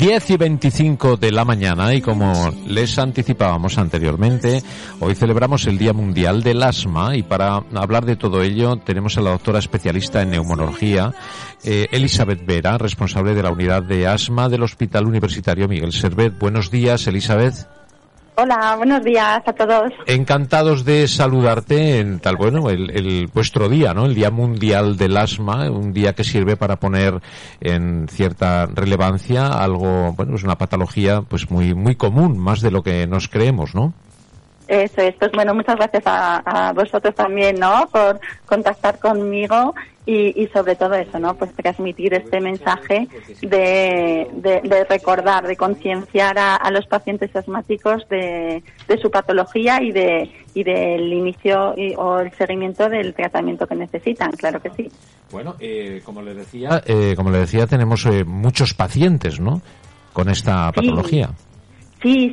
10 0.00 0.30
y 0.30 0.36
25 0.38 1.18
de 1.18 1.30
la 1.30 1.44
mañana 1.44 1.92
y 1.92 2.00
como 2.00 2.50
les 2.66 2.98
anticipábamos 2.98 3.76
anteriormente, 3.76 4.62
hoy 4.98 5.14
celebramos 5.14 5.66
el 5.66 5.76
Día 5.76 5.92
Mundial 5.92 6.42
del 6.42 6.62
Asma 6.62 7.14
y 7.16 7.22
para 7.22 7.56
hablar 7.74 8.06
de 8.06 8.16
todo 8.16 8.40
ello 8.40 8.76
tenemos 8.76 9.18
a 9.18 9.20
la 9.20 9.32
doctora 9.32 9.58
especialista 9.58 10.22
en 10.22 10.30
neumonología, 10.30 11.12
eh, 11.64 11.86
Elizabeth 11.92 12.46
Vera, 12.46 12.78
responsable 12.78 13.34
de 13.34 13.42
la 13.42 13.52
unidad 13.52 13.82
de 13.82 14.06
asma 14.06 14.48
del 14.48 14.62
Hospital 14.62 15.04
Universitario 15.04 15.68
Miguel 15.68 15.92
Servet. 15.92 16.38
Buenos 16.38 16.70
días, 16.70 17.06
Elizabeth. 17.06 17.68
Hola, 18.36 18.74
buenos 18.76 19.04
días 19.04 19.42
a 19.44 19.52
todos. 19.52 19.92
Encantados 20.06 20.84
de 20.84 21.06
saludarte 21.08 21.98
en 21.98 22.20
tal, 22.20 22.36
bueno, 22.36 22.70
el, 22.70 23.28
vuestro 23.34 23.68
día, 23.68 23.92
¿no? 23.92 24.06
El 24.06 24.14
Día 24.14 24.30
Mundial 24.30 24.96
del 24.96 25.16
Asma, 25.16 25.70
un 25.70 25.92
día 25.92 26.14
que 26.14 26.24
sirve 26.24 26.56
para 26.56 26.76
poner 26.76 27.20
en 27.60 28.08
cierta 28.08 28.66
relevancia 28.66 29.48
algo, 29.48 30.12
bueno, 30.14 30.36
es 30.36 30.44
una 30.44 30.56
patología 30.56 31.22
pues 31.22 31.50
muy, 31.50 31.74
muy 31.74 31.96
común, 31.96 32.38
más 32.38 32.60
de 32.60 32.70
lo 32.70 32.82
que 32.82 33.06
nos 33.06 33.28
creemos, 33.28 33.74
¿no? 33.74 33.92
Eso 34.70 35.00
es, 35.00 35.16
pues 35.16 35.32
bueno, 35.32 35.52
muchas 35.52 35.74
gracias 35.74 36.04
a, 36.06 36.72
vosotros 36.76 37.12
también, 37.16 37.58
¿no? 37.58 37.88
Por 37.90 38.20
contactar 38.46 39.00
conmigo 39.00 39.74
y, 40.06 40.48
sobre 40.54 40.76
todo 40.76 40.94
eso, 40.94 41.18
¿no? 41.18 41.34
Pues 41.34 41.52
transmitir 41.56 42.14
este 42.14 42.40
mensaje 42.40 43.08
de, 43.42 44.86
recordar, 44.88 45.48
de 45.48 45.56
concienciar 45.56 46.38
a, 46.38 46.70
los 46.70 46.86
pacientes 46.86 47.34
asmáticos 47.34 48.08
de, 48.08 48.62
su 49.02 49.10
patología 49.10 49.82
y 49.82 49.90
de 49.90 50.30
y 50.54 50.62
del 50.62 51.12
inicio 51.12 51.74
o 51.96 52.20
el 52.20 52.32
seguimiento 52.34 52.88
del 52.88 53.12
tratamiento 53.12 53.66
que 53.66 53.74
necesitan, 53.74 54.30
claro 54.32 54.60
que 54.62 54.70
sí. 54.70 54.88
Bueno, 55.32 55.56
eh, 55.58 56.00
como 56.04 56.22
le 56.22 56.34
decía, 56.34 56.80
eh, 56.86 57.14
como 57.16 57.32
le 57.32 57.38
decía, 57.38 57.66
tenemos 57.66 58.06
eh, 58.06 58.22
muchos 58.24 58.74
pacientes, 58.74 59.40
¿no? 59.40 59.62
Con 60.12 60.28
esta 60.28 60.70
patología. 60.70 61.30
Sí, 61.36 61.49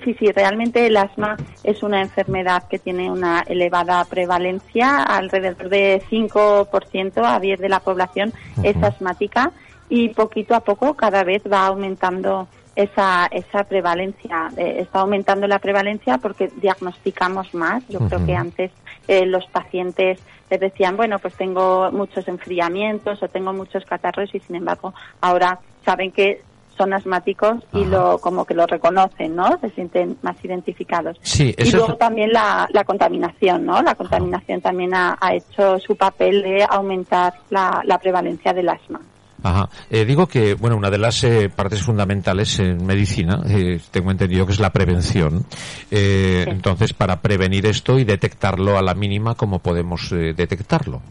sí, 0.03 0.15
sí, 0.17 0.31
realmente 0.31 0.85
el 0.87 0.97
asma 0.97 1.37
es 1.63 1.83
una 1.83 2.01
enfermedad 2.01 2.67
que 2.67 2.79
tiene 2.79 3.11
una 3.11 3.41
elevada 3.41 4.03
prevalencia, 4.05 5.03
alrededor 5.03 5.69
de 5.69 6.01
5% 6.09 7.21
a 7.23 7.39
10 7.39 7.59
de 7.59 7.69
la 7.69 7.79
población 7.79 8.33
es 8.63 8.81
asmática 8.81 9.51
y 9.89 10.09
poquito 10.09 10.55
a 10.55 10.61
poco 10.61 10.95
cada 10.95 11.23
vez 11.23 11.43
va 11.51 11.67
aumentando 11.67 12.47
esa, 12.75 13.27
esa 13.31 13.63
prevalencia. 13.63 14.49
Eh, 14.55 14.77
está 14.81 14.99
aumentando 14.99 15.47
la 15.47 15.59
prevalencia 15.59 16.19
porque 16.19 16.51
diagnosticamos 16.61 17.53
más. 17.53 17.83
Yo 17.89 17.99
creo 17.99 18.25
que 18.25 18.35
antes 18.35 18.71
eh, 19.07 19.25
los 19.25 19.45
pacientes 19.47 20.19
les 20.49 20.59
decían, 20.59 20.95
bueno, 20.95 21.19
pues 21.19 21.35
tengo 21.35 21.91
muchos 21.91 22.27
enfriamientos 22.27 23.21
o 23.23 23.27
tengo 23.27 23.51
muchos 23.51 23.83
catarros 23.85 24.33
y 24.33 24.39
sin 24.39 24.57
embargo 24.57 24.93
ahora 25.21 25.59
saben 25.83 26.11
que 26.11 26.41
son 26.77 26.93
asmáticos 26.93 27.63
y 27.73 27.85
lo 27.85 28.17
como 28.19 28.45
que 28.45 28.53
lo 28.53 28.65
reconocen, 28.67 29.35
¿no? 29.35 29.57
Se 29.59 29.69
sienten 29.71 30.17
más 30.21 30.35
identificados. 30.43 31.17
Sí, 31.21 31.53
y 31.57 31.71
luego 31.71 31.95
también 31.95 32.31
la, 32.31 32.67
la, 32.71 32.83
contaminación, 32.83 33.65
¿no? 33.65 33.81
La 33.81 33.95
contaminación 33.95 34.61
también 34.61 34.93
ha, 34.93 35.17
hecho 35.31 35.79
su 35.79 35.95
papel 35.95 36.41
de 36.43 36.65
aumentar 36.69 37.33
la, 37.49 37.81
la 37.83 37.97
prevalencia 37.97 38.53
del 38.53 38.69
asma. 38.69 39.01
Ajá. 39.43 39.69
Eh, 39.89 40.05
digo 40.05 40.27
que, 40.27 40.55
bueno, 40.55 40.77
una 40.77 40.89
de 40.89 40.97
las 40.97 41.23
eh, 41.23 41.49
partes 41.53 41.81
fundamentales 41.83 42.59
en 42.59 42.85
medicina, 42.85 43.41
eh, 43.47 43.79
tengo 43.91 44.11
entendido 44.11 44.45
que 44.45 44.53
es 44.53 44.59
la 44.59 44.71
prevención. 44.71 45.45
Entonces, 45.91 46.93
para 46.93 47.21
prevenir 47.21 47.65
esto 47.65 47.99
y 47.99 48.03
detectarlo 48.03 48.77
a 48.77 48.81
la 48.81 48.93
mínima, 48.93 49.35
¿cómo 49.35 49.59
podemos 49.59 50.09
detectarlo? 50.09 51.01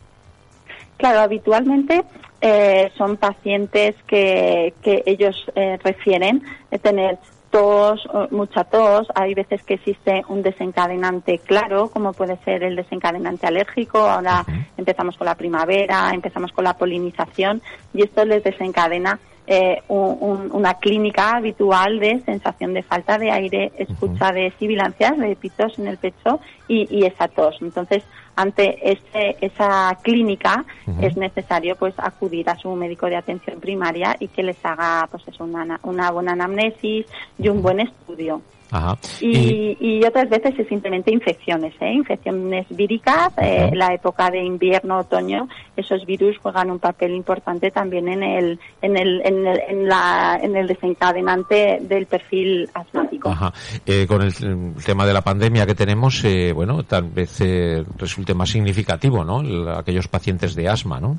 Claro, 0.97 1.21
habitualmente 1.21 2.05
eh, 2.41 2.91
son 2.97 3.17
pacientes 3.17 3.95
que, 4.07 4.75
que 4.83 5.03
ellos 5.07 5.37
eh, 5.55 5.79
refieren 5.83 6.43
de 6.71 6.79
tener 6.79 7.19
tos, 7.51 8.07
mucha 8.31 8.65
tos. 8.65 9.09
Hay 9.15 9.35
veces 9.35 9.63
que 9.63 9.75
existe 9.75 10.23
un 10.29 10.43
desencadenante 10.43 11.39
claro, 11.39 11.89
como 11.89 12.13
puede 12.13 12.37
ser 12.45 12.63
el 12.63 12.77
desencadenante 12.77 13.47
alérgico. 13.47 13.99
Ahora 13.99 14.45
empezamos 14.77 15.17
con 15.17 15.27
la 15.27 15.37
primavera, 15.37 16.11
empezamos 16.13 16.53
con 16.53 16.65
la 16.65 16.77
polinización 16.77 17.63
y 17.95 18.03
esto 18.03 18.25
les 18.25 18.45
desencadena 18.45 19.19
eh, 19.47 19.83
una 19.89 20.75
clínica 20.75 21.37
habitual 21.37 22.01
de 22.01 22.21
sensación 22.21 22.75
de 22.75 22.83
falta 22.83 23.19
de 23.19 23.31
aire, 23.31 23.73
escucha 23.79 24.33
de 24.33 24.53
sibilancias, 24.59 25.17
de 25.19 25.37
pitos 25.37 25.79
en 25.79 25.87
el 25.89 25.99
pecho 25.99 26.41
y, 26.69 26.87
y 26.91 27.05
esa 27.05 27.29
tos. 27.29 27.57
Entonces, 27.61 28.03
ante 28.37 28.93
ese, 28.93 29.37
esa 29.41 29.99
clínica 30.03 30.65
es 31.01 31.17
necesario 31.17 31.75
pues 31.77 31.95
acudir 31.97 32.49
a 32.51 32.57
su 32.57 32.75
médico 32.75 33.07
de 33.07 33.17
atención 33.17 33.61
primaria 33.61 34.17
y 34.21 34.29
que 34.29 34.43
les 34.43 34.63
haga 34.65 35.09
pues 35.11 35.25
una, 35.41 35.81
una 35.83 36.11
buena 36.11 36.33
anamnesis 36.33 37.07
y 37.39 37.49
un 37.49 37.63
buen 37.63 37.81
estudio. 37.81 38.43
Y, 39.21 40.03
otras 40.07 40.29
veces 40.29 40.59
es 40.59 40.69
simplemente 40.69 41.13
infecciones, 41.13 41.75
¿eh? 41.81 41.93
infecciones 41.93 42.67
víricas. 42.71 43.33
Eh, 43.39 43.71
la 43.75 43.93
época 43.93 44.31
de 44.31 44.43
invierno, 44.43 44.99
otoño, 44.99 45.49
esos 45.77 46.05
virus 46.07 46.39
juegan 46.39 46.71
un 46.71 46.79
papel 46.79 47.13
importante 47.15 47.71
también 47.71 48.09
en 48.09 48.23
el, 48.23 48.61
en 48.83 48.97
el, 48.97 49.21
en 49.25 49.47
el, 49.47 49.61
en 49.69 49.89
la, 49.89 50.39
en 50.43 50.57
el 50.57 50.67
desencadenante 50.67 51.79
del 51.81 52.07
perfil 52.07 52.69
asmático. 52.75 53.35
Eh, 53.85 54.07
con 54.07 54.23
el, 54.23 54.33
tema 54.85 55.07
de 55.07 55.13
la 55.13 55.23
pandemia 55.23 55.67
que 55.67 55.75
tenemos, 55.75 56.25
eh, 56.25 56.53
bueno, 56.53 56.83
tal 56.85 57.05
vez 57.05 57.41
resulte 57.97 58.35
más 58.35 58.51
significativo, 58.51 59.25
¿no? 59.25 59.71
aquellos 59.73 60.09
pacientes 60.09 60.55
de 60.55 60.69
asma, 60.69 61.01
¿no? 61.01 61.19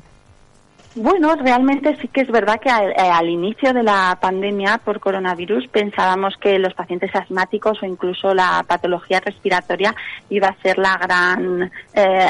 Bueno, 1.00 1.36
realmente 1.36 1.96
sí 2.00 2.08
que 2.08 2.22
es 2.22 2.28
verdad 2.28 2.58
que 2.60 2.70
al, 2.70 2.90
eh, 2.90 3.30
inicio 3.30 3.72
de 3.72 3.84
la 3.84 4.18
pandemia 4.20 4.78
por 4.78 4.98
coronavirus 4.98 5.68
pensábamos 5.68 6.36
que 6.38 6.58
los 6.58 6.74
pacientes 6.74 7.14
asmáticos 7.14 7.80
o 7.80 7.86
incluso 7.86 8.34
la 8.34 8.64
patología 8.66 9.20
respiratoria 9.20 9.94
iba 10.28 10.48
a 10.48 10.60
ser 10.60 10.76
la 10.76 10.96
gran, 10.96 11.70
eh, 11.94 12.26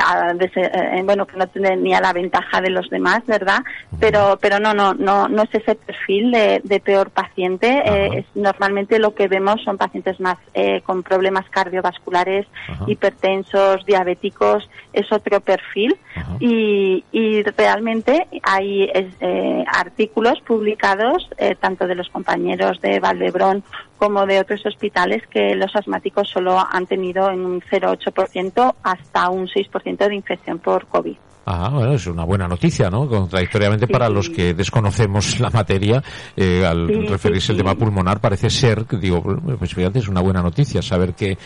eh, 0.55 1.03
bueno, 1.03 1.27
que 1.27 1.39
no 1.39 1.47
tenía 1.47 2.03
la 2.03 2.13
ventaja 2.13 2.61
de 2.61 2.69
los 2.69 2.91
demás, 2.91 3.25
¿verdad? 3.27 3.61
Pero, 3.99 4.39
pero 4.39 4.59
no, 4.59 4.75
no, 4.75 4.93
no, 4.93 5.29
no 5.29 5.43
es 5.45 5.55
ese 5.55 5.75
perfil 5.75 6.31
de, 6.31 6.83
peor 6.85 7.11
paciente. 7.11 8.19
es, 8.19 8.27
normalmente 8.35 8.99
lo 8.99 9.15
que 9.15 9.29
vemos 9.29 9.63
son 9.65 9.79
pacientes 9.79 10.21
más 10.21 10.37
con 10.85 11.03
problemas 11.03 11.49
cardiovasculares, 11.49 12.47
hipertensos, 12.87 13.85
diabéticos, 13.87 14.69
es 14.93 15.11
otro 15.11 15.41
perfil. 15.41 15.97
Y, 16.41 17.05
y 17.13 17.43
realmente 17.43 18.27
hay 18.59 18.91
eh, 18.93 19.65
artículos 19.67 20.41
publicados 20.47 21.29
eh, 21.39 21.55
tanto 21.59 21.87
de 21.87 21.95
los 21.95 22.09
compañeros 22.09 22.81
de 22.81 22.99
Valdebrón 22.99 23.63
como 23.97 24.27
de 24.27 24.41
otros 24.41 24.65
hospitales 24.67 25.23
que 25.29 25.55
los 25.55 25.75
asmáticos 25.75 26.29
solo 26.29 26.59
han 26.59 26.87
tenido 26.87 27.31
en 27.31 27.45
un 27.45 27.61
0,8% 27.61 28.75
hasta 28.83 29.31
un 29.31 29.47
6% 29.47 30.09
de 30.09 30.15
infección 30.15 30.59
por 30.59 30.87
COVID. 30.87 31.17
Ah, 31.51 31.71
bueno, 31.73 31.95
es 31.95 32.07
una 32.07 32.25
buena 32.25 32.47
noticia, 32.47 32.91
¿no? 32.91 33.09
Contradictoriamente 33.09 33.87
para 33.89 34.11
los 34.11 34.29
que 34.29 34.53
desconocemos 34.53 35.41
la 35.41 35.49
materia, 35.49 36.03
eh, 36.37 36.63
al 36.67 37.07
referirse 37.09 37.53
al 37.53 37.59
tema 37.59 37.75
pulmonar, 37.75 38.21
parece 38.21 38.51
ser, 38.51 38.87
digo, 39.01 39.23
pues 39.59 39.73
fíjate, 39.73 40.01
es 40.01 40.09
una 40.09 40.21
buena 40.21 40.43
noticia 40.43 40.83
saber 40.83 41.15
que 41.15 41.39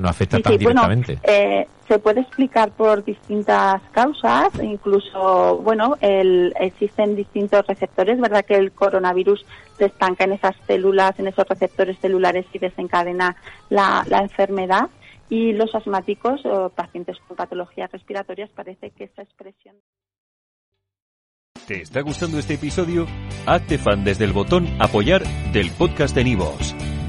no 0.00 0.08
afecta 0.08 0.40
tan 0.40 0.56
directamente. 0.56 1.18
Eh, 1.22 1.66
se 1.92 1.98
puede 1.98 2.22
explicar 2.22 2.72
por 2.72 3.04
distintas 3.04 3.82
causas, 3.90 4.48
incluso, 4.62 5.58
bueno, 5.58 5.98
existen 6.00 7.14
distintos 7.14 7.66
receptores, 7.66 8.18
¿verdad? 8.18 8.46
Que 8.46 8.54
el 8.54 8.72
coronavirus 8.72 9.44
se 9.76 9.84
estanca 9.86 10.24
en 10.24 10.32
esas 10.32 10.56
células, 10.66 11.18
en 11.18 11.26
esos 11.26 11.46
receptores 11.46 11.98
celulares 11.98 12.46
y 12.50 12.58
desencadena 12.58 13.36
la, 13.68 14.06
la 14.08 14.20
enfermedad. 14.20 14.88
Y 15.28 15.52
los 15.52 15.74
asmáticos 15.74 16.40
o 16.46 16.70
pacientes 16.70 17.18
con 17.28 17.36
patologías 17.36 17.92
respiratorias 17.92 18.48
parece 18.48 18.88
que 18.92 19.04
esa 19.04 19.20
expresión. 19.20 19.76
¿Te 21.66 21.82
está 21.82 22.00
gustando 22.00 22.38
este 22.38 22.54
episodio? 22.54 23.06
Hazte 23.44 23.76
fan 23.76 24.02
desde 24.02 24.24
el 24.24 24.32
botón 24.32 24.66
Apoyar 24.80 25.24
del 25.52 25.70
podcast 25.72 26.14
de 26.14 26.24
Nivos. 26.24 26.74